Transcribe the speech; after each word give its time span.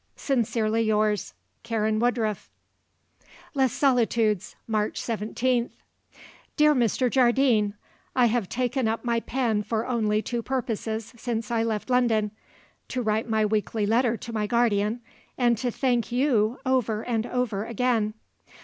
Sincerely 0.15 0.81
yours, 0.81 1.35
"Karen 1.61 1.99
Woodruff." 1.99 2.49
"Les 3.53 3.71
Solitudes, 3.71 4.55
"March 4.65 4.99
17th. 4.99 5.69
"Dear 6.57 6.73
Mr. 6.73 7.07
Jardine, 7.07 7.75
I 8.15 8.25
have 8.25 8.49
taken 8.49 8.87
up 8.87 9.05
my 9.05 9.19
pen 9.19 9.61
for 9.61 9.85
only 9.85 10.23
two 10.23 10.41
purposes 10.41 11.13
since 11.17 11.51
I 11.51 11.61
left 11.61 11.91
London 11.91 12.31
to 12.87 13.03
write 13.03 13.29
my 13.29 13.45
weekly 13.45 13.85
letter 13.85 14.17
to 14.17 14.33
my 14.33 14.47
guardian 14.47 15.01
and 15.37 15.55
to 15.59 15.69
thank 15.69 16.11
you 16.11 16.59
over 16.65 17.03
and 17.03 17.27
over 17.27 17.63
again. 17.65 18.15